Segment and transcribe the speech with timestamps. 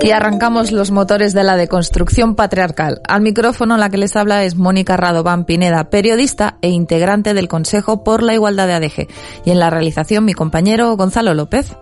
[0.00, 3.00] Y arrancamos los motores de la deconstrucción patriarcal.
[3.08, 8.04] Al micrófono la que les habla es Mónica Radovan Pineda, periodista e integrante del Consejo
[8.04, 9.08] por la Igualdad de ADG.
[9.44, 11.76] Y en la realización mi compañero Gonzalo López.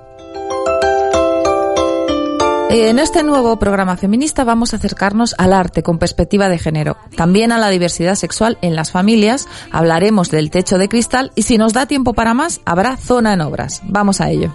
[2.69, 7.53] En este nuevo programa feminista vamos a acercarnos al arte con perspectiva de género, también
[7.53, 11.73] a la diversidad sexual en las familias, hablaremos del techo de cristal y si nos
[11.73, 13.83] da tiempo para más, habrá zona en obras.
[13.85, 14.53] Vamos a ello.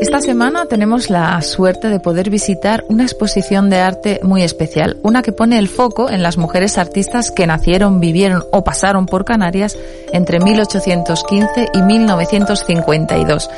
[0.00, 5.22] Esta semana tenemos la suerte de poder visitar una exposición de arte muy especial, una
[5.22, 9.78] que pone el foco en las mujeres artistas que nacieron, vivieron o pasaron por Canarias
[10.12, 13.48] entre 1815 y 1952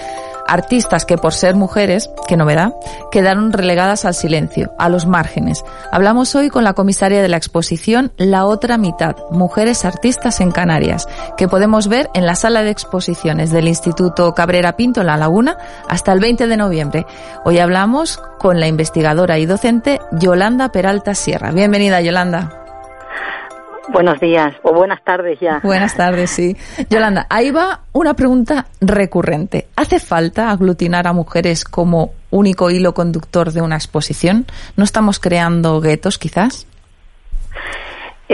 [0.47, 2.75] artistas que por ser mujeres, qué novedad,
[3.11, 5.65] quedaron relegadas al silencio, a los márgenes.
[5.93, 11.09] Hablamos hoy con la comisaria de la exposición La otra mitad, Mujeres Artistas en Canarias,
[11.37, 15.57] que podemos ver en la sala de exposiciones del Instituto Cabrera Pinto en La Laguna
[15.89, 17.07] hasta el 20 de noviembre.
[17.45, 21.51] Hoy hablamos con la investigadora y docente Yolanda Peralta Sierra.
[21.53, 22.64] Bienvenida, Yolanda.
[23.89, 25.61] Buenos días o buenas tardes ya.
[25.63, 26.57] Buenas tardes, sí.
[26.91, 29.69] Yolanda, ahí va una pregunta recurrente.
[29.77, 34.47] ¿Hace falta aglutinar a mujeres como único hilo conductor de una exposición?
[34.77, 36.67] ¿No estamos creando guetos, quizás?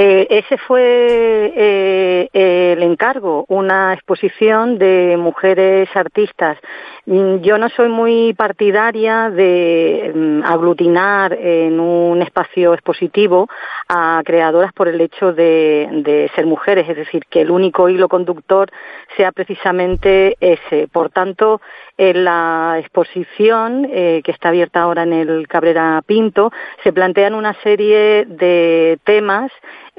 [0.02, 6.56] Eh, ese fue eh, el encargo, una exposición de mujeres artistas.
[7.04, 13.46] Mm, yo no soy muy partidaria de mm, aglutinar en un espacio expositivo
[13.90, 18.70] a creadoras por el hecho de, ser mujeres, es decir, que el único hilo conductor
[19.18, 20.88] sea precisamente ese.
[20.88, 21.60] Por tanto,
[21.98, 26.50] en la exposición eh, que está abierta ahora en el Cabrera Pinto
[26.82, 29.52] se plantean una serie de temas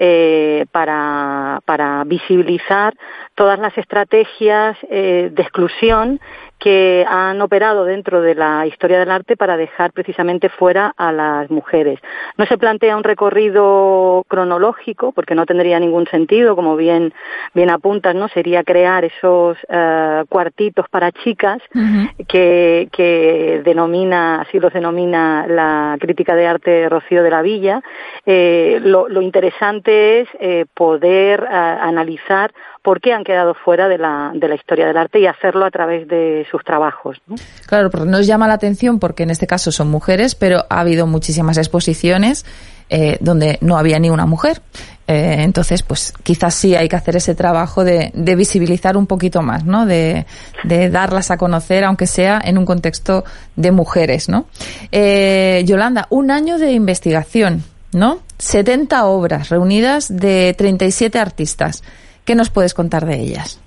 [0.04, 2.96] eh, para, para, visibilizar
[3.36, 6.20] todas las estrategias eh, de exclusión
[6.62, 11.50] que han operado dentro de la historia del arte para dejar precisamente fuera a las
[11.50, 12.00] mujeres.
[12.38, 17.16] No se plantea un recorrido cronológico, porque no tendría ningún sentido, como bien,
[17.56, 18.28] bien apuntas, ¿no?
[18.28, 21.64] Sería crear esos uh, cuartitos para chicas
[22.28, 27.82] que, que denomina, así los denomina la crítica de arte Rocío de la Villa.
[28.28, 33.98] Eh, lo, lo, interesante es eh, poder uh, analizar por qué han quedado fuera de
[33.98, 37.22] la, de la historia del arte y hacerlo a través de sus trabajos.
[37.68, 41.06] Claro, porque nos llama la atención porque en este caso son mujeres, pero ha habido
[41.08, 42.46] muchísimas exposiciones
[42.90, 44.62] eh, donde no había ni una mujer.
[45.08, 49.42] Eh, entonces, pues quizás sí hay que hacer ese trabajo de, de visibilizar un poquito
[49.42, 49.86] más, ¿no?
[49.86, 50.26] De,
[50.64, 53.24] de, darlas a conocer, aunque sea en un contexto
[53.56, 54.46] de mujeres, ¿no?
[54.92, 57.64] Eh, Yolanda, un año de investigación,
[57.94, 58.20] ¿no?
[58.40, 61.84] 70 obras reunidas de 37 artistas.
[62.26, 63.61] ¿Qué nos puedes contar de ellas?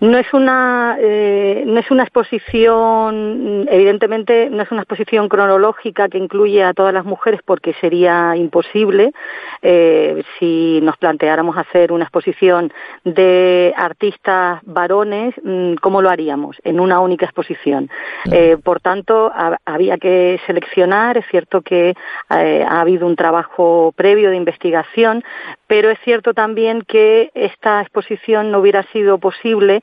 [0.00, 6.18] No es una eh, no es una exposición evidentemente no es una exposición cronológica que
[6.18, 9.12] incluye a todas las mujeres porque sería imposible
[9.60, 12.72] eh, si nos planteáramos hacer una exposición
[13.02, 17.90] de artistas varones mm, cómo lo haríamos en una única exposición.
[18.30, 19.32] Eh, por tanto
[19.64, 21.94] había que seleccionar es cierto que
[22.28, 25.24] ha habido un trabajo previo de investigación
[25.66, 29.82] pero es cierto también que esta exposición no hubiera sido posible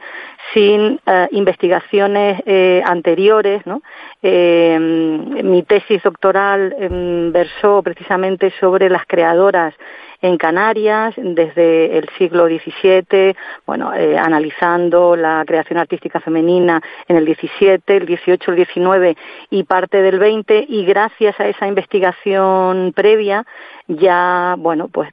[0.53, 3.63] sin eh, investigaciones eh, anteriores.
[4.21, 9.73] Eh, mi tesis doctoral em, versó precisamente sobre las creadoras
[10.21, 13.35] en Canarias desde el siglo XVII,
[13.67, 19.19] bueno, analizando la creación artística femenina en el XVII, el XVIII, el XIX
[19.51, 23.45] y parte del XX y gracias a esa investigación previa
[23.87, 25.09] ya, bueno, pues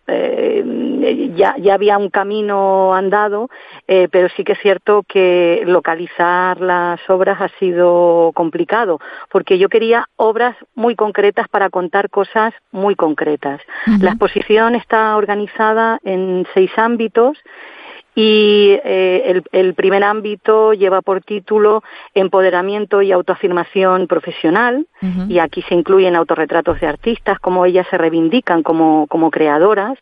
[1.37, 3.49] ya, ya había un camino andado,
[3.87, 9.01] eh, pero sí que es cierto que localizar las obras ha sido complicado,
[9.31, 13.61] porque yo quería obras muy concretas para contar cosas muy concretas.
[14.01, 17.39] La exposición está organizada en seis ámbitos
[18.15, 21.83] y eh, el, el, primer ámbito lleva por título
[22.15, 24.87] Empoderamiento y autoafirmación profesional
[25.29, 29.99] y aquí se incluyen autorretratos de artistas, cómo ellas se reivindican como, como creadoras.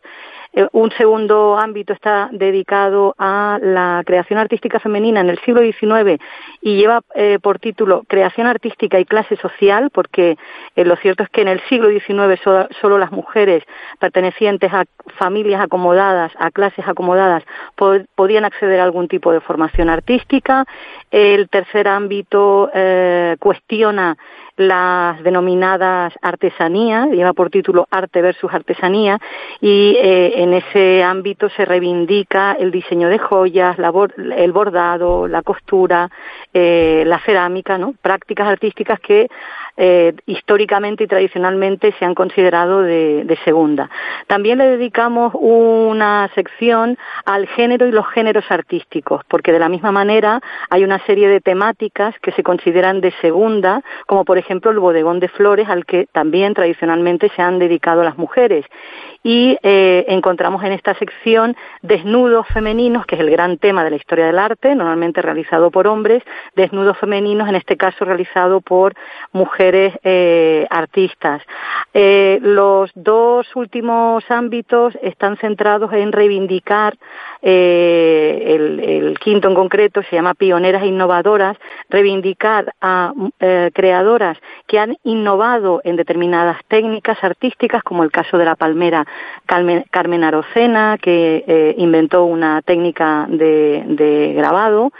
[0.53, 6.21] Eh, un segundo ámbito está dedicado a la creación artística femenina en el siglo XIX
[6.61, 10.37] y lleva eh, por título Creación artística y clase social, porque
[10.75, 12.39] eh, lo cierto es que en el siglo XIX
[12.81, 13.63] solo las mujeres
[13.99, 14.83] pertenecientes a
[15.17, 17.43] familias acomodadas, a clases acomodadas,
[18.15, 20.65] podían acceder a algún tipo de formación artística.
[21.11, 22.69] El tercer ámbito
[23.39, 24.17] cuestiona
[24.57, 29.19] las denominadas artesanías, lleva por título Arte versus Artesanía,
[29.59, 29.97] y
[30.41, 36.09] en ese ámbito se reivindica el diseño de joyas, el bordado, la costura,
[36.51, 37.93] eh, la cerámica, ¿no?
[38.01, 39.29] prácticas artísticas que
[39.77, 43.89] eh, históricamente y tradicionalmente se han considerado de, segunda.
[44.27, 49.91] También le dedicamos una sección al género y los géneros artísticos, porque de la misma
[49.91, 54.79] manera hay una serie de temáticas que se consideran de segunda, como por ejemplo el
[54.79, 58.65] bodegón de flores, al que también tradicionalmente se han dedicado las mujeres
[59.23, 63.95] y eh, encontramos en esta sección desnudos femeninos, que es el gran tema de la
[63.95, 66.23] historia del arte, normalmente realizado por hombres,
[66.55, 68.95] desnudos femeninos, en este caso realizado por
[69.31, 69.60] mujeres
[70.03, 71.41] eh, artistas.
[71.93, 76.97] Eh, los dos últimos ámbitos están centrados en reivindicar
[77.41, 81.57] el, el, quinto en concreto se llama pioneras e innovadoras,
[81.89, 83.13] reivindicar a
[83.73, 84.37] creadoras
[84.67, 89.05] que han innovado en determinadas técnicas artísticas, como el caso de la palmera
[89.45, 94.91] Carmen, Arocena, que eh, inventó una técnica de, grabado,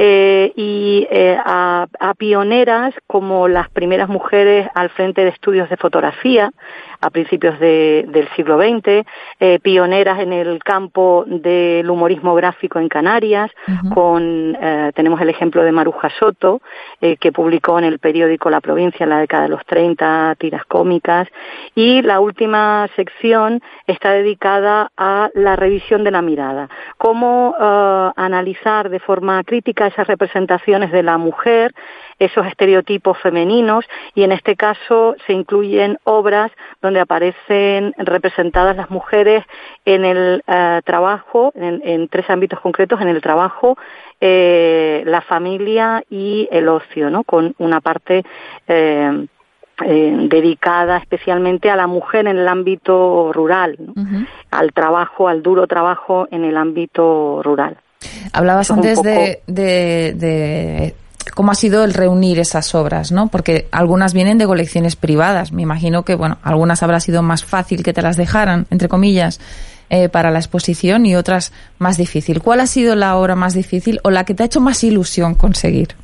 [0.00, 6.52] eh, y eh, a, pioneras como las primeras mujeres al frente de estudios de fotografía,
[7.00, 9.04] a principios del siglo XX,
[9.40, 13.50] eh, pioneras en el campo del humorismo gráfico en Canarias,
[13.94, 14.56] con
[14.94, 16.60] tenemos el ejemplo de Maruja Soto,
[17.00, 21.28] que publicó en el periódico La Provincia en la década de los 30 tiras cómicas,
[21.76, 27.54] y la última sección está dedicada a la revisión de la mirada, cómo
[28.16, 31.74] analizar de forma crítica esas representaciones de la mujer,
[32.18, 36.50] esos estereotipos femeninos, y en este caso se incluyen obras
[36.82, 39.44] donde aparecen representadas las mujeres
[39.84, 43.76] en el eh, trabajo, en, tres ámbitos concretos, en el trabajo,
[44.20, 47.24] eh, la familia y el ocio, ¿no?
[47.24, 48.24] Con una parte
[48.66, 49.26] eh,
[49.80, 53.76] dedicada especialmente a la mujer en el ámbito rural,
[54.50, 57.76] al trabajo, al duro trabajo en el ámbito rural.
[58.32, 60.94] Hablabas antes de,
[61.34, 63.28] cómo ha sido el reunir esas obras, ¿no?
[63.28, 65.52] Porque algunas vienen de colecciones privadas.
[65.52, 69.40] Me imagino que, bueno, algunas habrá sido más fácil que te las dejaran, entre comillas,
[69.90, 72.42] eh, para la exposición y otras más difícil.
[72.42, 75.34] ¿Cuál ha sido la obra más difícil o la que te ha hecho más ilusión
[75.34, 75.94] conseguir?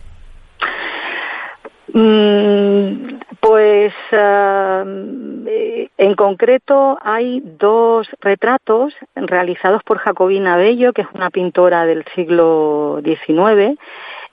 [1.96, 11.30] Mm, pues eh, en concreto hay dos retratos realizados por Jacobina Bello, que es una
[11.30, 13.78] pintora del siglo XIX,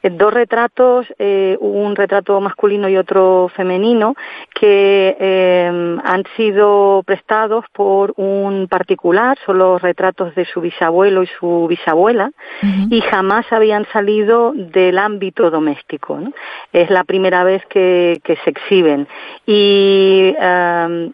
[0.10, 4.16] dos retratos, eh, un retrato masculino y otro femenino,
[4.54, 11.28] que eh, han sido prestados por un particular, son los retratos de su bisabuelo y
[11.40, 12.32] su bisabuela,
[12.90, 16.20] y jamás habían salido del ámbito doméstico.
[16.74, 19.08] Es la primera vez que, se exhiben.
[19.46, 21.12] Y eh,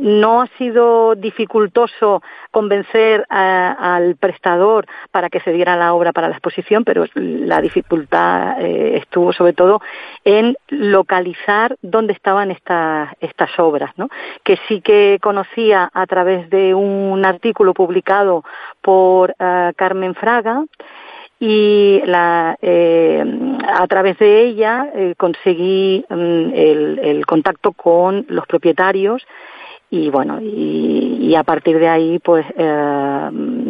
[0.00, 6.34] no ha sido dificultoso convencer al prestador para que se diera la obra para la
[6.34, 8.19] exposición, pero la dificultad
[8.58, 9.80] eh, estuvo sobre todo
[10.24, 13.92] en localizar dónde estaban estas, estas obras,
[14.44, 18.44] que sí que conocía a través de un artículo publicado
[18.80, 20.64] por eh, Carmen Fraga,
[21.42, 23.24] y eh,
[23.66, 29.26] a través de ella conseguí mm, el, contacto con los propietarios
[29.88, 32.44] y bueno y, a partir de ahí pues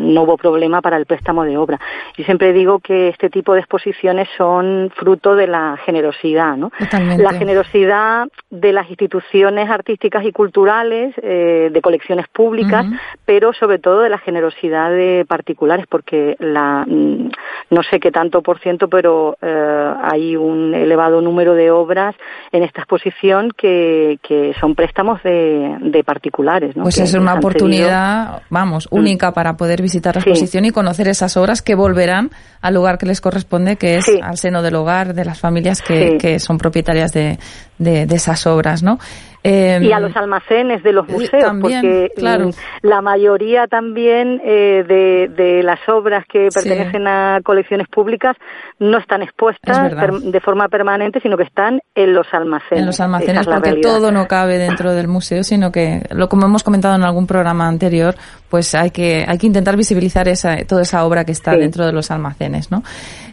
[0.00, 1.78] no hubo problema para el préstamo de obra
[2.16, 6.70] yo siempre digo que este tipo de exposiciones son fruto de la generosidad no
[7.18, 12.86] la generosidad de las instituciones artísticas y culturales eh, de colecciones públicas
[13.24, 17.30] pero sobre todo de la generosidad de particulares porque la mm,
[17.70, 22.14] no sé qué tanto por ciento pero eh, hay un elevado número de obras
[22.52, 26.74] en esta exposición que, que son préstamos de, de particulares.
[26.74, 28.96] Pues es una oportunidad, vamos, mm.
[28.96, 32.30] única para poder visitar la exposición y conocer esas obras que volverán
[32.60, 36.18] al lugar que les corresponde, que es al seno del hogar de las familias que,
[36.18, 37.38] que son propietarias de,
[37.78, 38.98] de, esas obras, ¿no?
[39.42, 45.62] Em, y a los almacenes de los museos, porque mm, la mayoría también eh, de,
[45.62, 48.36] las obras que pertenecen a colecciones públicas
[48.78, 49.92] no están expuestas
[50.22, 52.80] de forma permanente, sino que están en los almacenes.
[52.80, 56.62] En los almacenes, porque todo no cabe dentro del museo, sino que, lo como hemos
[56.62, 58.14] comentado en algún programa anterior,
[58.50, 61.92] pues hay que, hay que intentar visibilizar esa, toda esa obra que está dentro de
[61.92, 62.82] los almacenes, ¿no?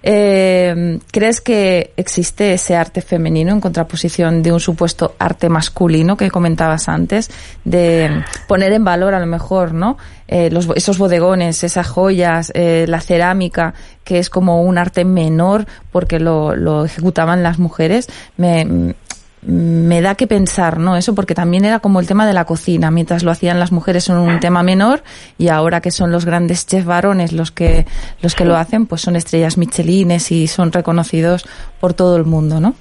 [0.03, 6.31] Eh, ¿Crees que existe ese arte femenino en contraposición de un supuesto arte masculino que
[6.31, 7.29] comentabas antes,
[7.63, 9.97] de poner en valor a lo mejor, ¿no?
[10.27, 13.73] Eh, los, esos bodegones, esas joyas, eh, la cerámica,
[14.03, 18.07] que es como un arte menor porque lo, lo ejecutaban las mujeres.
[18.35, 18.95] Me,
[19.47, 20.97] me da que pensar, ¿no?
[20.97, 24.09] Eso porque también era como el tema de la cocina, mientras lo hacían las mujeres
[24.09, 25.03] en un tema menor
[25.37, 27.85] y ahora que son los grandes chefs varones los que
[28.21, 31.45] los que lo hacen, pues son estrellas michelines y son reconocidos
[31.79, 32.75] por todo el mundo, ¿no?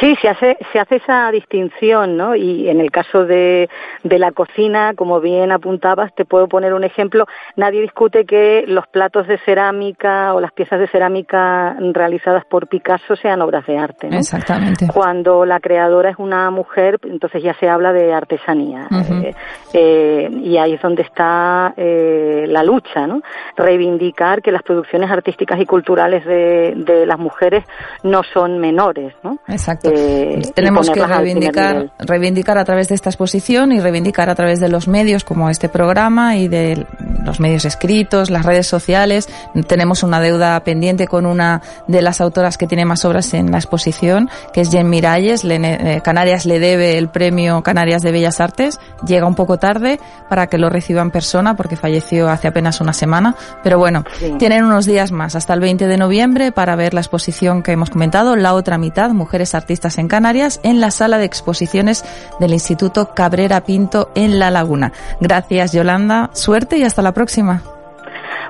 [0.00, 2.34] Sí, se hace, se hace esa distinción, ¿no?
[2.36, 3.68] Y en el caso de,
[4.04, 7.24] de la cocina, como bien apuntabas, te puedo poner un ejemplo.
[7.56, 13.16] Nadie discute que los platos de cerámica o las piezas de cerámica realizadas por Picasso
[13.16, 14.18] sean obras de arte, ¿no?
[14.18, 14.86] Exactamente.
[14.92, 18.88] Cuando la creadora es una mujer, entonces ya se habla de artesanía.
[18.90, 19.34] Eh,
[19.72, 23.22] eh, y ahí es donde está eh, la lucha, ¿no?
[23.56, 27.64] Reivindicar que las producciones artísticas y culturales de, de las mujeres
[28.02, 29.38] no son menores, ¿no?
[29.48, 29.85] Exacto.
[29.92, 34.68] Eh, Tenemos que reivindicar, reivindicar a través de esta exposición y reivindicar a través de
[34.68, 36.86] los medios como este programa y de
[37.26, 39.28] los medios escritos, las redes sociales.
[39.66, 43.58] Tenemos una deuda pendiente con una de las autoras que tiene más obras en la
[43.58, 45.44] exposición, que es Jen Miralles.
[45.44, 48.78] Eh, Canarias le debe el premio Canarias de Bellas Artes.
[49.06, 52.92] Llega un poco tarde para que lo reciba en persona porque falleció hace apenas una
[52.92, 53.34] semana.
[53.62, 54.04] Pero bueno,
[54.38, 57.90] tienen unos días más, hasta el 20 de noviembre, para ver la exposición que hemos
[57.90, 62.04] comentado, La otra mitad, Mujeres Artistas en Canarias en la sala de exposiciones
[62.40, 64.92] del Instituto Cabrera Pinto en La Laguna.
[65.20, 67.15] Gracias Yolanda, suerte y hasta la próxima.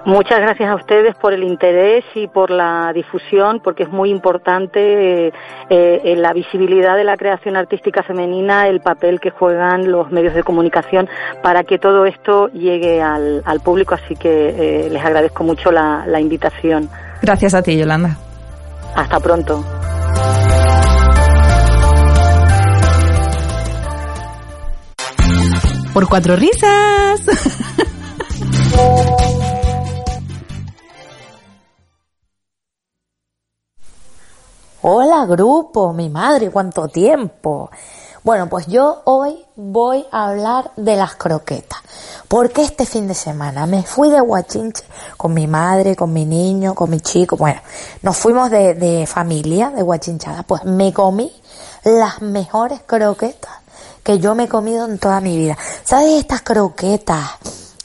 [0.05, 5.27] Muchas gracias a ustedes por el interés y por la difusión, porque es muy importante
[5.27, 5.33] eh,
[5.69, 10.35] eh, en la visibilidad de la creación artística femenina, el papel que juegan los medios
[10.35, 11.09] de comunicación
[11.43, 13.95] para que todo esto llegue al, público.
[13.95, 16.89] Así que eh, les agradezco mucho la invitación.
[17.23, 18.17] Gracias a ti, Yolanda.
[18.95, 19.65] Hasta pronto.
[25.97, 27.23] por cuatro risas.
[34.89, 37.71] Hola grupo, mi madre, cuánto tiempo.
[38.23, 41.81] Bueno, pues yo hoy voy a hablar de las croquetas.
[42.29, 44.85] Porque este fin de semana me fui de Huachinche
[45.17, 47.37] con mi madre, con mi niño, con mi chico.
[47.37, 47.61] Bueno,
[48.03, 50.45] nos fuimos de, familia, de Huachinchada.
[50.45, 51.33] Pues me comí
[51.83, 53.55] las mejores croquetas
[54.05, 55.59] que yo me he comido en toda mi vida.
[55.85, 57.29] ¿Sabes estas croquetas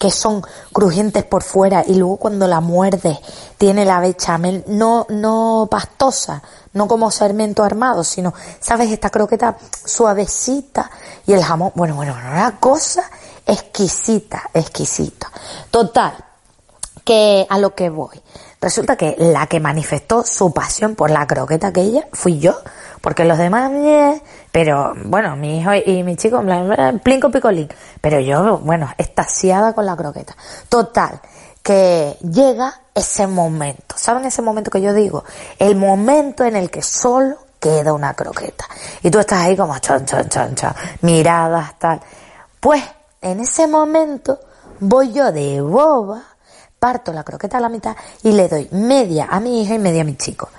[0.01, 0.41] que son
[0.73, 3.19] crujientes por fuera y luego cuando la muerdes
[3.59, 6.41] tiene la bechamel no, no pastosa,
[6.73, 8.89] no como sermento armado, sino, ¿sabes?
[8.89, 10.89] Esta croqueta suavecita
[11.27, 13.03] y el jamón, bueno, bueno, una cosa
[13.45, 15.31] exquisita, exquisita.
[15.69, 16.13] Total,
[17.05, 18.19] que a lo que voy.
[18.59, 22.57] Resulta que la que manifestó su pasión por la croqueta aquella fui yo,
[23.01, 23.71] porque los demás,
[24.51, 26.43] pero bueno, mi hijo y mi chico,
[27.03, 27.69] plinco picolín,
[28.01, 30.35] pero yo, bueno, estasiada con la croqueta.
[30.67, 31.21] Total,
[31.63, 35.23] que llega ese momento, ¿saben ese momento que yo digo?
[35.57, 38.65] El momento en el que solo queda una croqueta.
[39.03, 42.01] Y tú estás ahí como chon, chon, chon, chon, miradas, tal.
[42.59, 42.83] Pues,
[43.21, 44.39] en ese momento,
[44.79, 46.23] voy yo de boba,
[46.79, 50.01] parto la croqueta a la mitad y le doy media a mi hija y media
[50.01, 50.49] a mi chico.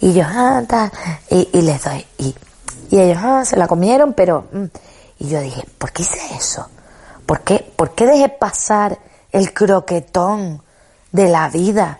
[0.00, 0.90] Y yo, ah,
[1.30, 2.04] y, y les doy.
[2.18, 2.34] Y,
[2.90, 4.46] y ellos, ah, se la comieron, pero...
[4.52, 4.64] Mm.
[5.20, 6.68] Y yo dije, ¿por qué hice eso?
[7.26, 8.98] ¿Por qué, ¿Por qué dejé pasar
[9.32, 10.62] el croquetón
[11.10, 11.98] de la vida?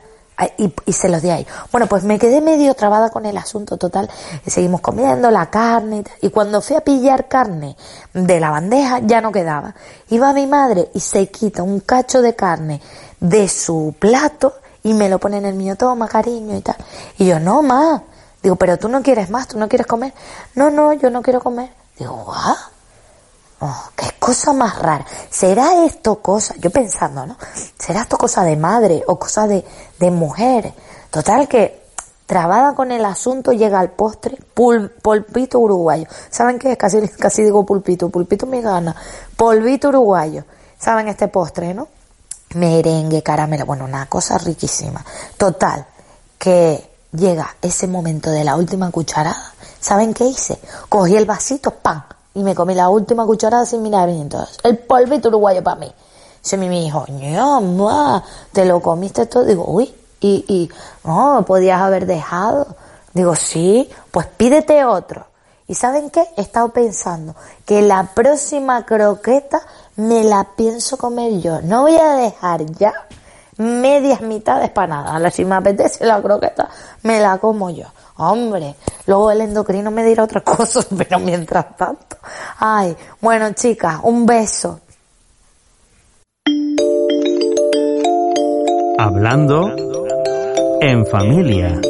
[0.56, 1.44] Y, y, se los di ahí.
[1.72, 4.08] Bueno, pues me quedé medio trabada con el asunto total.
[4.46, 6.04] Y seguimos comiendo la carne.
[6.22, 7.76] Y cuando fui a pillar carne
[8.14, 9.74] de la bandeja, ya no quedaba.
[10.10, 12.80] Iba mi madre y se quita un cacho de carne
[13.18, 14.54] de su plato
[14.84, 16.76] y me lo pone en el mío, toma cariño y tal.
[17.18, 18.02] Y yo, no, más.
[18.48, 20.14] Digo, pero tú no quieres más, tú no quieres comer.
[20.54, 21.70] No, no, yo no quiero comer.
[21.98, 22.56] Digo, ¿ah?
[23.60, 25.04] Oh, qué cosa más rara.
[25.28, 26.54] ¿Será esto cosa?
[26.56, 27.36] Yo pensando, ¿no?
[27.78, 29.62] ¿Será esto cosa de madre o cosa de,
[29.98, 30.72] de mujer?
[31.10, 31.88] Total que
[32.24, 36.06] trabada con el asunto llega al postre polpito uruguayo.
[36.30, 36.78] ¿Saben qué es?
[36.78, 38.96] Casi, casi digo pulpito, pulpito me gana.
[39.36, 40.44] Polvito uruguayo.
[40.78, 41.88] ¿Saben este postre, no?
[42.54, 45.04] merengue, caramelo, bueno, una cosa riquísima.
[45.36, 45.86] Total,
[46.38, 49.52] que llega ese momento de la última cucharada.
[49.80, 50.58] ¿Saben qué hice?
[50.88, 52.02] Cogí el vasito, ¡pam!
[52.38, 54.58] y me comí la última cucharada sin miramientos.
[54.62, 55.92] El polvito uruguayo para mí.
[56.40, 58.22] Se me dijo, mamá,
[58.52, 59.44] te lo comiste todo.
[59.44, 60.70] Digo, uy, y, y,
[61.02, 62.68] no, podías haber dejado.
[63.12, 65.26] Digo, sí, pues pídete otro.
[65.66, 66.24] ¿Y saben qué?
[66.36, 67.34] He estado pensando
[67.66, 69.60] que la próxima croqueta
[69.96, 71.60] me la pienso comer yo.
[71.62, 72.94] No voy a dejar ya
[73.58, 75.30] medias mitades para nada.
[75.30, 76.68] Si me apetece la croqueta,
[77.02, 77.86] me la como yo.
[78.16, 78.74] Hombre,
[79.06, 82.16] luego el endocrino me dirá otra cosa, pero mientras tanto.
[82.58, 84.80] Ay, bueno chicas, un beso.
[88.98, 89.74] Hablando
[90.80, 91.80] en familia.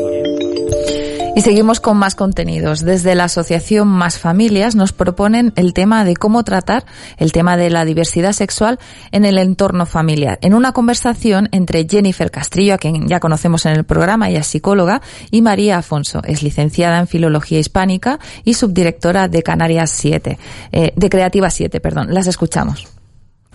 [1.38, 2.84] Y seguimos con más contenidos.
[2.84, 6.82] Desde la Asociación Más Familias nos proponen el tema de cómo tratar
[7.16, 8.80] el tema de la diversidad sexual
[9.12, 10.40] en el entorno familiar.
[10.42, 14.48] En una conversación entre Jennifer Castrillo, a quien ya conocemos en el programa, ella es
[14.48, 20.38] psicóloga, y María Afonso, es licenciada en Filología Hispánica y subdirectora de Canarias 7,
[20.72, 22.12] eh, de Creativa 7, perdón.
[22.12, 22.88] Las escuchamos.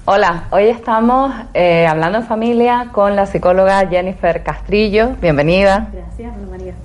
[0.05, 5.17] Hola, hoy estamos eh, hablando en familia con la psicóloga Jennifer Castrillo.
[5.19, 5.89] Bienvenida.
[5.91, 6.75] Gracias, María.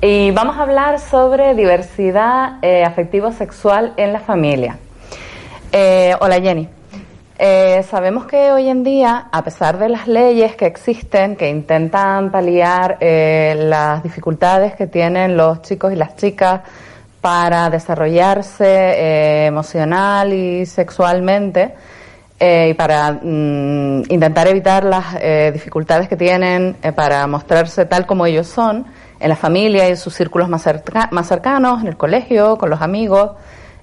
[0.00, 4.78] Y vamos a hablar sobre diversidad eh, afectivo-sexual en la familia.
[5.72, 6.68] Eh, hola Jenny.
[7.36, 12.30] Eh, sabemos que hoy en día, a pesar de las leyes que existen, que intentan
[12.30, 16.60] paliar las dificultades que tienen los chicos y las chicas
[17.20, 21.74] para desarrollarse emocional y sexualmente,
[22.40, 28.86] y para mm, intentar evitar las dificultades que tienen para mostrarse tal como ellos son,
[29.20, 30.64] en la familia y en sus círculos más,
[31.10, 33.32] más cercanos, en el colegio, con los amigos,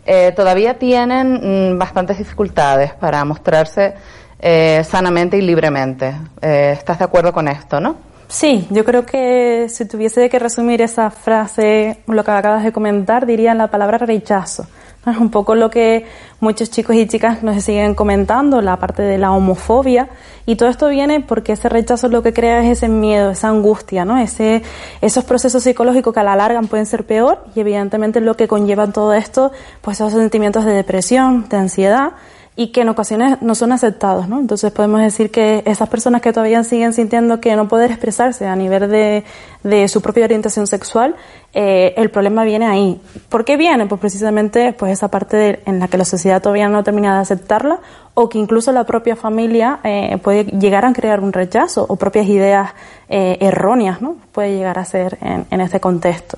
[0.06, 3.96] eh, todavía tienen mm, bastantes dificultades para mostrarse
[4.39, 6.13] eh, sanamente y libremente.
[6.42, 7.96] Eh, ¿Estás de acuerdo con esto, no?
[8.27, 13.25] Sí, yo creo que si tuviese que resumir esa frase, lo que acabas de comentar,
[13.25, 14.65] diría la palabra rechazo.
[15.19, 16.05] Un poco lo que
[16.39, 20.09] muchos chicos y chicas nos siguen comentando, la parte de la homofobia.
[20.45, 24.05] Y todo esto viene porque ese rechazo lo que crea es ese miedo, esa angustia,
[24.05, 24.17] ¿no?
[24.17, 24.62] Ese,
[25.01, 28.93] esos procesos psicológicos que a la larga pueden ser peor y evidentemente lo que conllevan
[28.93, 32.13] todo esto, pues esos sentimientos de depresión, de ansiedad
[32.57, 34.39] y que en ocasiones no son aceptados, ¿no?
[34.39, 38.55] Entonces podemos decir que esas personas que todavía siguen sintiendo que no poder expresarse a
[38.55, 39.25] nivel de,
[39.63, 41.15] de su propia orientación sexual,
[41.53, 43.01] eh, el problema viene ahí.
[43.27, 43.87] ¿Por qué viene?
[43.87, 47.79] Pues precisamente pues esa parte en la que la sociedad todavía no termina de aceptarla
[48.13, 52.27] o que incluso la propia familia eh, puede llegar a crear un rechazo o propias
[52.27, 52.72] ideas
[53.09, 54.15] eh, erróneas, ¿no?
[54.31, 56.37] Puede llegar a ser en, en este contexto.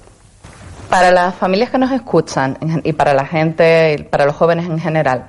[0.90, 5.28] Para las familias que nos escuchan y para la gente, para los jóvenes en general,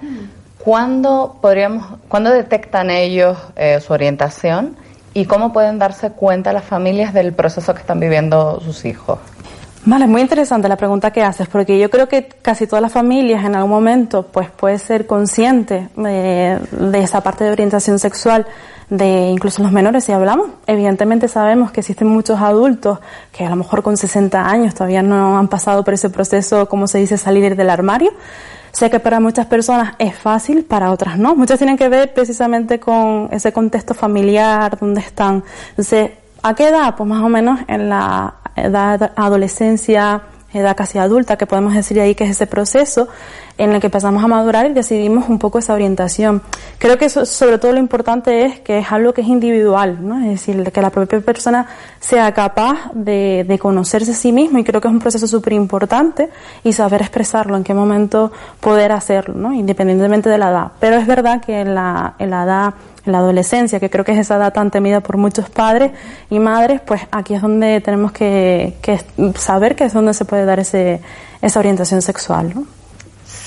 [0.68, 4.76] ¿Cuándo, podríamos, ¿cuándo detectan ellos eh, su orientación
[5.14, 9.18] y cómo pueden darse cuenta las familias del proceso que están viviendo sus hijos?
[9.86, 13.46] Vale, muy interesante la pregunta que haces, porque yo creo que casi todas las familias
[13.46, 18.46] en algún momento pues puede ser consciente de, de esa parte de orientación sexual
[18.90, 20.50] de incluso los menores si hablamos.
[20.66, 22.98] Evidentemente sabemos que existen muchos adultos
[23.32, 26.86] que a lo mejor con 60 años todavía no han pasado por ese proceso, como
[26.88, 28.12] se dice, salir del armario,
[28.78, 31.34] Sé que para muchas personas es fácil, para otras no.
[31.34, 35.42] Muchas tienen que ver precisamente con ese contexto familiar, donde están.
[35.70, 36.12] Entonces,
[36.44, 36.94] ¿a qué edad?
[36.96, 42.14] Pues más o menos en la edad adolescencia, edad casi adulta, que podemos decir ahí
[42.14, 43.08] que es ese proceso
[43.58, 46.42] en el que empezamos a madurar y decidimos un poco esa orientación.
[46.78, 50.20] Creo que sobre todo lo importante es que es algo que es individual, ¿no?
[50.20, 51.66] Es decir, que la propia persona
[51.98, 56.30] sea capaz de, conocerse a sí mismo y creo que es un proceso súper importante
[56.62, 59.52] y saber expresarlo, en qué momento poder hacerlo.
[59.52, 60.72] Independientemente de la edad.
[60.78, 64.12] Pero es verdad que en la, en la edad en la adolescencia, que creo que
[64.12, 65.92] es esa edad tan temida por muchos padres
[66.30, 68.74] y madres, pues aquí es donde tenemos que,
[69.36, 71.00] saber que es donde se puede dar ese,
[71.40, 72.52] esa orientación sexual.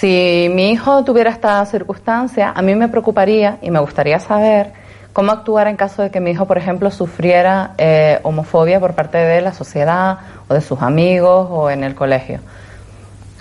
[0.02, 4.74] Si mi hijo tuviera esta circunstancia, a mí me preocuparía y me gustaría saber
[5.14, 9.20] cómo actuar en caso de que mi hijo, por ejemplo, sufriera eh, homofobia por parte
[9.20, 12.40] de la sociedad o de sus amigos o en el colegio.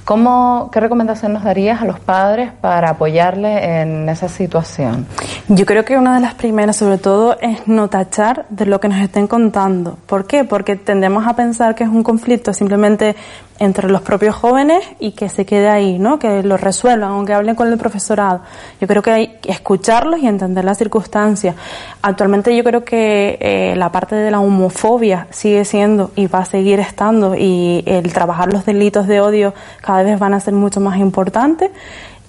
[0.05, 5.07] ¿Cómo, ¿Qué recomendación nos darías a los padres para apoyarle en esa situación?
[5.49, 8.88] Yo creo que una de las primeras, sobre todo, es no tachar de lo que
[8.88, 9.96] nos estén contando.
[10.07, 10.44] ¿Por qué?
[10.44, 13.14] Porque tendemos a pensar que es un conflicto simplemente
[13.61, 16.18] entre los propios jóvenes y que se quede ahí, ¿no?
[16.18, 18.40] Que lo resuelvan, aunque hablen con el profesorado.
[18.81, 21.55] Yo creo que hay que escucharlos y entender las circunstancias.
[22.01, 26.44] Actualmente yo creo que eh, la parte de la homofobia sigue siendo y va a
[26.46, 30.81] seguir estando y el trabajar los delitos de odio cada vez van a ser mucho
[30.81, 31.70] más importantes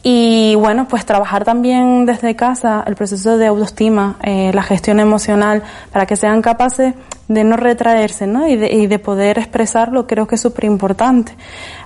[0.04, 5.62] Y bueno, pues trabajar también desde casa el proceso de autoestima, eh, la gestión emocional,
[5.92, 6.96] para que sean capaces
[7.34, 8.48] de no retraerse ¿no?
[8.48, 11.34] Y, de, y de poder expresarlo creo que es súper importante.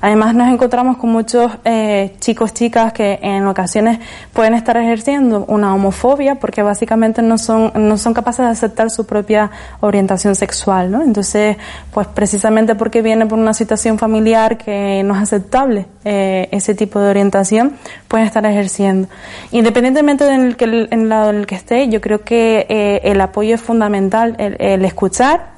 [0.01, 3.99] Además nos encontramos con muchos eh, chicos, chicas que en ocasiones
[4.33, 9.05] pueden estar ejerciendo una homofobia porque básicamente no son, no son capaces de aceptar su
[9.05, 9.51] propia
[9.81, 10.91] orientación sexual.
[10.91, 11.03] ¿no?
[11.03, 11.57] Entonces,
[11.93, 16.99] pues precisamente porque viene por una situación familiar que no es aceptable eh, ese tipo
[16.99, 17.73] de orientación,
[18.07, 19.07] pueden estar ejerciendo.
[19.51, 23.55] Independientemente del que, en lado en el que esté, yo creo que eh, el apoyo
[23.55, 25.55] es fundamental, el, el escuchar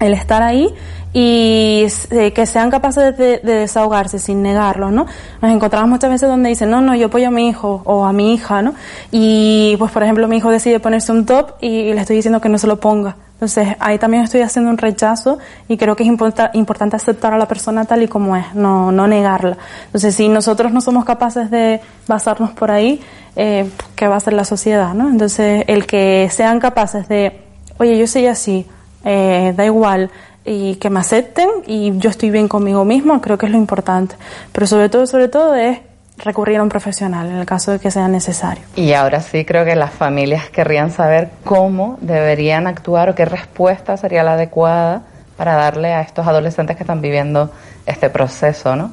[0.00, 0.74] el estar ahí
[1.12, 5.06] y eh, que sean capaces de, desahogarse sin negarlo, ¿no?
[5.40, 8.12] Nos encontramos muchas veces donde dicen, no, no, yo apoyo a mi hijo o a
[8.12, 8.74] mi hija, ¿no?
[9.12, 12.48] Y pues, por ejemplo, mi hijo decide ponerse un top y, le estoy diciendo que
[12.48, 13.16] no se lo ponga.
[13.34, 17.46] Entonces, ahí también estoy haciendo un rechazo y creo que es importante aceptar a la
[17.46, 19.58] persona tal y como es, no, no negarla.
[19.86, 23.00] Entonces, si nosotros no somos capaces de basarnos por ahí,
[23.36, 25.10] eh, ¿qué va a hacer la sociedad, no?
[25.10, 27.40] Entonces, el que sean capaces de,
[27.78, 28.66] oye, yo soy así,
[29.04, 30.10] eh, da igual
[30.44, 34.14] y que me acepten y yo estoy bien conmigo mismo, creo que es lo importante.
[34.52, 35.80] Pero sobre todo, sobre todo es
[36.18, 38.64] recurrir a un profesional en el caso de que sea necesario.
[38.76, 43.96] Y ahora sí creo que las familias querrían saber cómo deberían actuar o qué respuesta
[43.96, 45.02] sería la adecuada
[45.36, 47.50] para darle a estos adolescentes que están viviendo
[47.86, 48.92] este proceso, ¿no?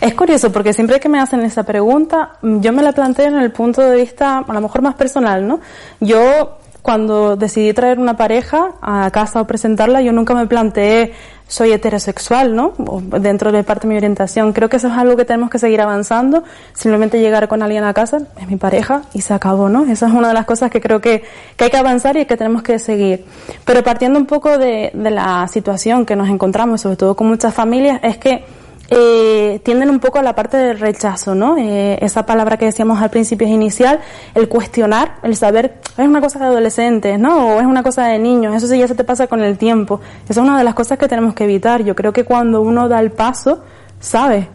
[0.00, 3.52] Es curioso porque siempre que me hacen esa pregunta, yo me la planteo en el
[3.52, 5.60] punto de vista a lo mejor más personal, ¿no?
[6.00, 11.14] Yo cuando decidí traer una pareja a casa o presentarla, yo nunca me planteé
[11.52, 12.72] soy heterosexual, ¿no?
[13.20, 14.54] dentro de parte de mi orientación.
[14.54, 16.44] Creo que eso es algo que tenemos que seguir avanzando.
[16.72, 19.84] Simplemente llegar con alguien a casa, es mi pareja, y se acabó, ¿no?
[19.84, 21.22] Esa es una de las cosas que creo que,
[21.58, 23.26] que hay que avanzar y que tenemos que seguir.
[23.66, 27.52] Pero partiendo un poco de, de la situación que nos encontramos, sobre todo con muchas
[27.52, 28.46] familias, es que
[28.94, 31.56] eh, tienden un poco a la parte del rechazo, ¿no?
[31.56, 34.00] Eh, esa palabra que decíamos al principio es inicial,
[34.34, 37.56] el cuestionar, el saber, es una cosa de adolescentes, ¿no?
[37.56, 40.00] O es una cosa de niños, eso sí ya se te pasa con el tiempo.
[40.24, 41.82] Esa es una de las cosas que tenemos que evitar.
[41.82, 43.64] Yo creo que cuando uno da el paso,
[43.98, 44.48] sabe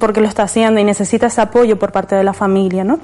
[0.00, 2.98] por qué lo está haciendo y necesita ese apoyo por parte de la familia, ¿no?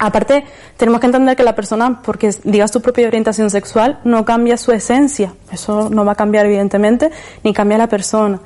[0.00, 0.44] Aparte,
[0.76, 4.72] tenemos que entender que la persona, porque diga su propia orientación sexual, no cambia su
[4.72, 5.32] esencia.
[5.50, 7.10] Eso no va a cambiar, evidentemente,
[7.42, 8.40] ni cambia la persona.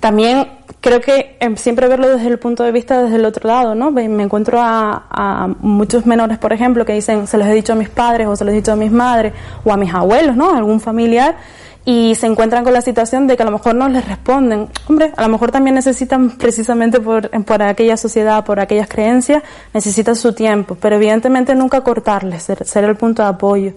[0.00, 0.48] También
[0.80, 3.90] creo que em, siempre verlo desde el punto de vista desde el otro lado, ¿no?
[3.90, 7.90] Me encuentro a, muchos menores, por ejemplo, que dicen, se los he dicho a mis
[7.90, 9.34] padres o se los he dicho a mis madres
[9.64, 10.54] o a mis abuelos, ¿no?
[10.54, 11.36] algún familiar
[11.84, 14.68] y se encuentran con la situación de que a lo mejor no les responden.
[14.88, 20.14] Hombre, a lo mejor también necesitan precisamente por, por aquella sociedad, por aquellas creencias, necesitan
[20.14, 23.72] su tiempo, pero evidentemente nunca cortarles, ser, el punto de apoyo.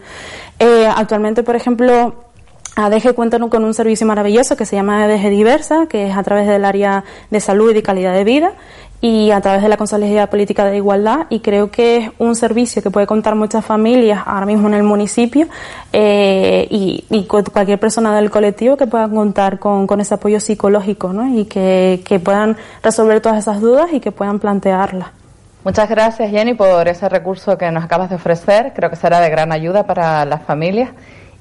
[0.59, 2.22] Eh, actualmente, por ejemplo,
[2.75, 6.47] ADG cuenta con un servicio maravilloso que se llama ADG Diversa, que es a través
[6.47, 8.53] del área de salud y calidad de vida
[8.99, 12.81] y a través de la Consejería Política de Igualdad y creo que es un servicio
[12.81, 15.47] que puede contar muchas familias ahora mismo en el municipio
[15.91, 21.37] eh, y, cualquier persona del colectivo que pueda contar con, ese apoyo psicológico ¿no?
[21.37, 25.09] y que puedan resolver todas esas dudas y que puedan plantearlas.
[25.63, 28.73] Muchas gracias Jenny por ese recurso que nos acabas de ofrecer.
[28.75, 30.89] Creo que será de gran ayuda para las familias.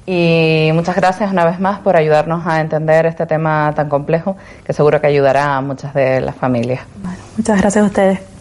[0.07, 4.73] Y muchas gracias una vez más por ayudarnos a entender este tema tan complejo que
[4.73, 6.81] seguro que ayudará a muchas de las familias.
[7.37, 8.32] muchas gracias a ustedes.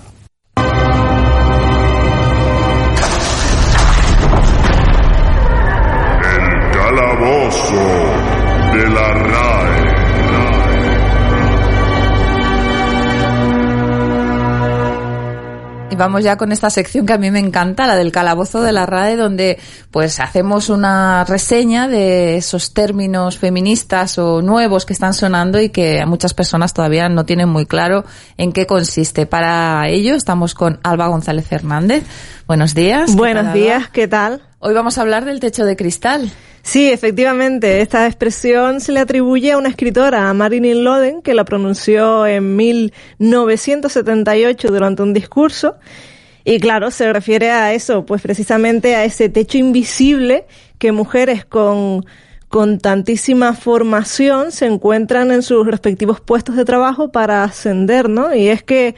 [16.02, 18.86] Vamos ya con esta sección que a mí me encanta, la del calabozo de la
[18.86, 19.60] RAE, donde
[19.92, 26.02] pues hacemos una reseña de esos términos feministas o nuevos que están sonando y que
[26.02, 28.04] a muchas personas todavía no tienen muy claro
[28.38, 29.28] en qué consiste.
[29.28, 32.04] Para ello estamos con Alba González Hernández.
[32.48, 33.16] Buenos días.
[33.16, 34.42] Buenos días, ¿qué tal?
[34.64, 36.32] Hoy vamos a hablar del techo de cristal.
[36.62, 41.46] Sí, efectivamente, esta expresión se le atribuye a una escritora, a Marilyn Loden, que la
[41.46, 45.78] pronunció en 1978 durante un discurso.
[46.44, 50.46] Y claro, se refiere a eso, pues precisamente a ese techo invisible
[50.78, 52.06] que mujeres con,
[52.48, 58.36] con tantísima formación se encuentran en sus respectivos puestos de trabajo para ascender, ¿no?
[58.36, 58.94] Y es que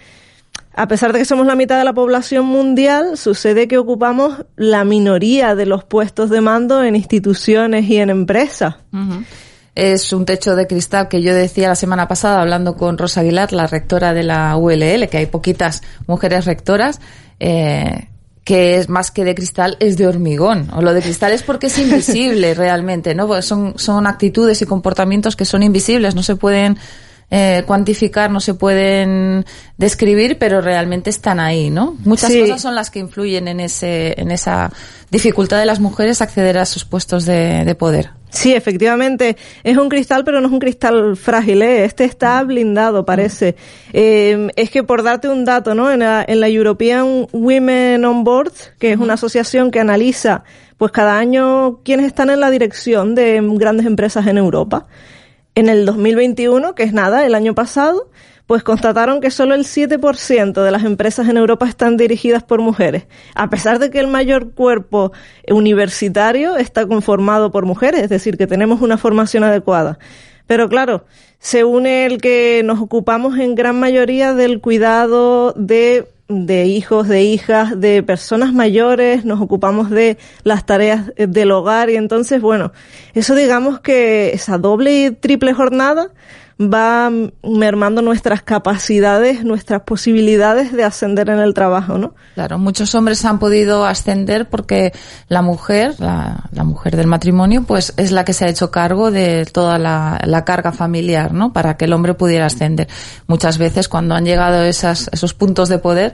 [0.76, 4.84] a pesar de que somos la mitad de la población mundial, sucede que ocupamos la
[4.84, 8.76] minoría de los puestos de mando en instituciones y en empresas.
[9.76, 13.54] Es un techo de cristal que yo decía la semana pasada hablando con Rosa Aguilar,
[13.54, 17.00] la rectora de la ULL, que hay poquitas mujeres rectoras.
[17.40, 18.08] Eh,
[18.44, 20.70] que es más que de cristal, es de hormigón.
[20.74, 23.42] O lo de cristal es porque es invisible realmente, ¿no?
[23.42, 26.78] Son, son actitudes y comportamientos que son invisibles, no se pueden
[27.36, 29.44] eh, cuantificar, no se pueden
[29.76, 31.98] describir, pero realmente están ahí, ¿no?
[32.06, 32.42] Muchas Sí.
[32.42, 34.72] cosas son las que influyen en ese, en esa
[35.10, 38.12] dificultad de las mujeres acceder a sus puestos de, de poder.
[38.30, 41.86] Sí, efectivamente, es un cristal, pero no es un cristal frágil, ¿eh?
[41.86, 43.56] Este está blindado, parece.
[43.94, 45.92] Eh, es que por darte un dato, ¿no?
[45.92, 50.44] En la, en la European Women on Board, que es una asociación que analiza,
[50.78, 54.86] pues cada año quiénes están en la dirección de grandes empresas en Europa.
[55.56, 58.10] En el 2021, que es nada, el año pasado,
[58.48, 63.06] pues constataron que solo el 7% de las empresas en Europa están dirigidas por mujeres,
[63.36, 65.12] a pesar de que el mayor cuerpo
[65.48, 70.00] universitario está conformado por mujeres, es decir, que tenemos una formación adecuada.
[70.48, 71.06] Pero claro,
[71.40, 77.24] se une el que nos ocupamos en gran mayoría del cuidado de, de hijos, de
[77.24, 82.72] hijas, de personas mayores, nos ocupamos de las tareas eh, del hogar y entonces, bueno,
[83.14, 86.12] eso digamos que esa doble y triple jornada
[86.72, 87.10] va
[87.44, 92.14] mermando nuestras capacidades, nuestras posibilidades de ascender en el trabajo, ¿no?
[92.36, 94.94] Claro, muchos hombres han podido ascender porque
[95.28, 99.46] la mujer, la, mujer del matrimonio, pues es la que se ha hecho cargo de
[99.46, 101.54] toda la, la carga familiar, ¿no?
[101.54, 102.88] Para que el hombre pudiera ascender.
[103.28, 106.14] Muchas veces cuando han llegado esas, esos puntos de poder,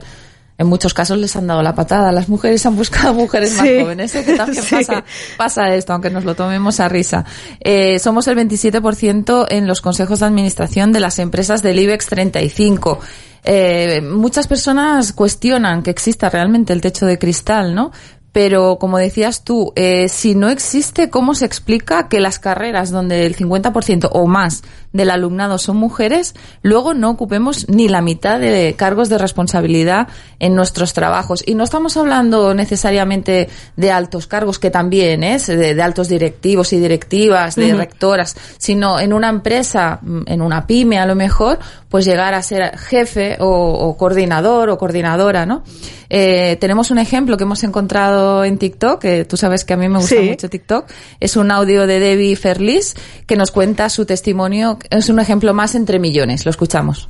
[0.60, 2.12] en muchos casos les han dado la patada.
[2.12, 4.24] Las mujeres han buscado mujeres más jóvenes, ¿eh?
[4.26, 4.74] que también Sí.
[4.74, 5.04] pasa,
[5.38, 7.24] pasa esto, aunque nos lo tomemos a risa.
[7.60, 13.00] Eh, somos el 27% en los consejos de administración de las empresas del IBEX 35.
[13.42, 17.90] Eh, muchas personas cuestionan que exista realmente el techo de cristal, ¿no?
[18.32, 23.26] Pero como decías tú, eh, si no existe, ¿cómo se explica que las carreras donde
[23.26, 24.62] el 50% o más
[24.92, 30.06] del alumnado son mujeres, luego no ocupemos ni la mitad de cargos de responsabilidad
[30.38, 31.42] en nuestros trabajos?
[31.44, 36.72] Y no estamos hablando necesariamente de altos cargos, que también es, de, de altos directivos
[36.72, 37.78] y directivas, de Ujú.
[37.78, 42.42] rectoras, sino en una empresa, mm, en una pyme a lo mejor, pues llegar a
[42.42, 45.64] ser jefe o, o coordinador o coordinadora, ¿no?
[46.12, 49.88] Eh, tenemos un ejemplo que hemos encontrado en TikTok, que tú sabes que a mí
[49.88, 50.28] me gusta Sí.
[50.30, 50.86] mucho TikTok,
[51.20, 52.94] es un audio de Debbie Ferlis
[53.26, 57.08] que nos cuenta su testimonio, es un ejemplo más entre millones, lo escuchamos.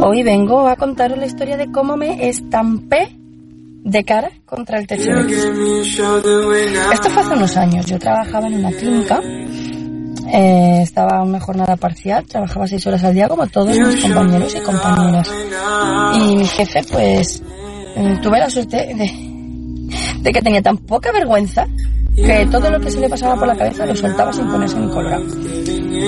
[0.00, 3.16] Hoy vengo a contaros la historia de cómo me estampé
[3.84, 5.10] de cara contra el techo.
[6.92, 7.86] Esto fue hace unos años.
[7.86, 9.20] Yo trabajaba en una clínica,
[10.30, 14.54] eh, estaba en una jornada parcial, trabajaba seis horas al día como todos mis compañeros
[14.54, 15.30] y compañeras.
[16.16, 17.42] Y mi jefe, pues,
[17.96, 19.27] mm, tuve la suerte de,
[20.20, 21.66] de que tenía tan poca vergüenza
[22.14, 24.88] que todo lo que se le pasaba por la cabeza lo soltaba sin ponerse ni
[24.88, 25.24] colorado.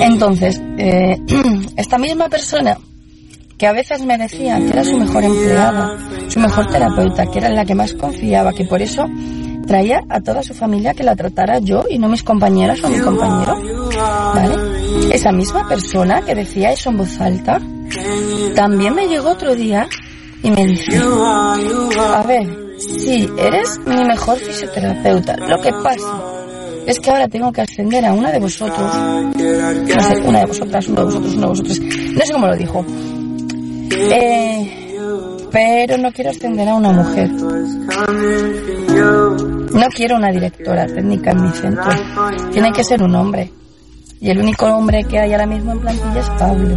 [0.00, 1.16] Entonces, eh,
[1.76, 2.76] esta misma persona
[3.56, 5.96] que a veces me decía que era su mejor empleada,
[6.28, 9.06] su mejor terapeuta, que era en la que más confiaba, que por eso
[9.66, 12.98] traía a toda su familia que la tratara yo y no mis compañeras o mi
[12.98, 13.60] compañero.
[14.34, 15.14] ¿Vale?
[15.14, 17.60] Esa misma persona que decía eso en voz alta,
[18.54, 19.86] también me llegó otro día
[20.42, 25.36] y me dice, a ver, sí, eres mi mejor fisioterapeuta.
[25.36, 26.22] Lo que pasa
[26.86, 30.88] es que ahora tengo que ascender a una de vosotros, no sé, una de vosotras,
[30.88, 32.84] uno de vosotros, uno de vosotros, no sé cómo lo dijo.
[34.12, 34.80] Eh,
[35.50, 37.30] pero no quiero ascender a una mujer.
[39.72, 41.90] No quiero una directora técnica en mi centro.
[42.52, 43.52] Tiene que ser un hombre.
[44.20, 46.76] Y el único hombre que hay ahora mismo en plantilla es Pablo.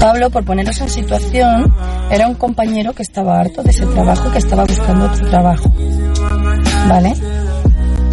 [0.00, 1.74] Pablo, por poneros en situación,
[2.10, 5.74] era un compañero que estaba harto de ese trabajo y que estaba buscando otro trabajo.
[6.88, 7.12] ¿Vale?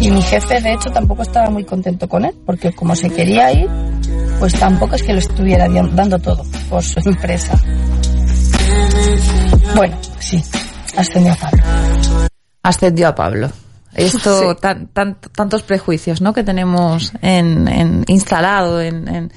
[0.00, 3.52] Y mi jefe, de hecho, tampoco estaba muy contento con él, porque como se quería
[3.52, 3.68] ir,
[4.40, 7.54] pues tampoco es que lo estuviera dando todo por su empresa.
[9.76, 10.42] Bueno, sí,
[10.96, 11.62] ascendió a Pablo.
[12.62, 13.50] Ascendió a Pablo.
[13.94, 16.32] Esto, tan, tan- tantos prejuicios, ¿no?
[16.32, 19.32] Que tenemos en, en- instalado en, en,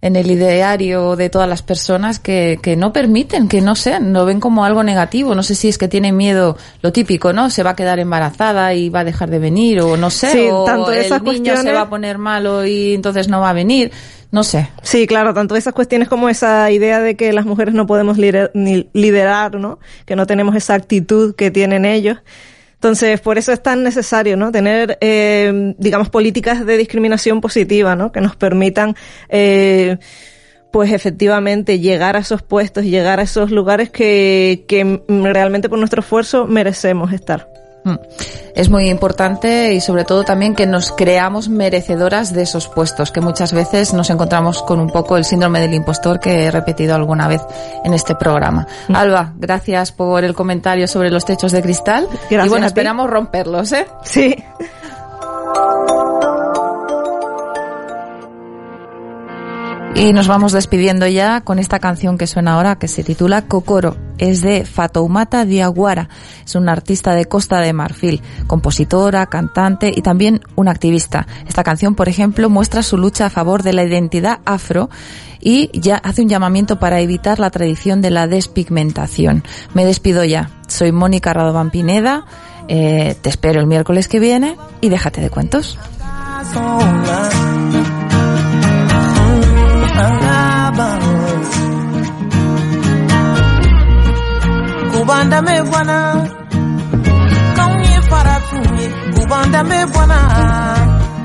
[0.00, 4.24] en el ideario de todas las personas que, que no permiten, que no sé, lo
[4.24, 5.34] ven como algo negativo.
[5.34, 7.50] No sé si es que tienen miedo, lo típico, ¿no?
[7.50, 10.48] Se va a quedar embarazada y va a dejar de venir, o no sé, Sí,
[10.52, 13.50] o tanto el esas niño se cuestiones- va a poner malo y entonces no va
[13.50, 13.90] a venir.
[14.30, 14.68] No sé.
[14.82, 18.50] Sí, claro, tanto esas cuestiones como esa idea de que las mujeres no podemos lider-
[18.54, 19.78] ni liderar, ¿no?
[20.04, 22.18] Que no tenemos esa actitud que tienen ellos.
[22.78, 24.52] Entonces, por eso es tan necesario, ¿no?
[24.52, 28.12] Tener, eh, digamos, políticas de discriminación positiva, ¿no?
[28.12, 28.94] Que nos permitan,
[29.28, 29.98] eh,
[30.70, 36.02] pues efectivamente llegar a esos puestos, llegar a esos lugares que, que realmente por nuestro
[36.02, 37.57] esfuerzo merecemos estar.
[37.84, 37.94] Mm.
[38.54, 43.20] Es muy importante y sobre todo también que nos creamos merecedoras de esos puestos, que
[43.20, 47.28] muchas veces nos encontramos con un poco el síndrome del impostor que he repetido alguna
[47.28, 47.40] vez
[47.84, 48.66] en este programa.
[48.92, 53.72] Alba, gracias por el comentario sobre los techos de cristal Gracias y bueno, esperamos romperlos,
[53.72, 53.86] ¿eh?
[54.02, 54.36] Sí.
[59.98, 63.96] Y nos vamos despidiendo ya con esta canción que suena ahora, que se titula Kokoro.
[64.16, 66.08] Es de Fatoumata Diaguara.
[66.46, 71.26] Es una artista de Costa de Marfil, compositora, cantante y también una activista.
[71.48, 74.88] Esta canción, por ejemplo, muestra su lucha a favor de la identidad afro
[75.40, 79.42] y ya hace un llamamiento para evitar la tradición de la despigmentación.
[79.74, 80.50] Me despido ya.
[80.68, 82.24] Soy Mónica Radovan Pineda.
[82.68, 85.76] Eh, te espero el miércoles que viene y déjate de cuentos.
[95.08, 95.98] gubanda me bwana.
[97.56, 100.18] Kaunye fara kunye gubanda me bwana.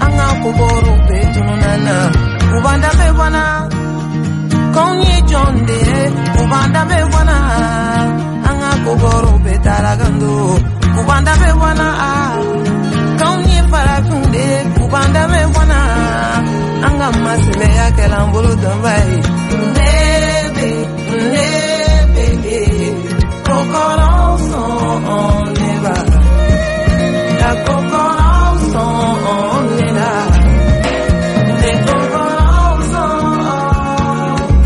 [0.05, 1.95] Anga koboro be tununana
[2.51, 3.43] gubanda me bwana
[4.75, 5.79] kaunye jonde
[6.35, 7.37] gubanda me bwana.
[8.49, 10.33] Anga koboro be taragando
[10.95, 11.87] gubanda me bwana
[13.19, 14.45] kaunye fara kunde
[15.31, 15.79] me bwana.
[16.87, 19.11] Anga masile yakela mbolo dambai
[23.73, 24.12] caught on.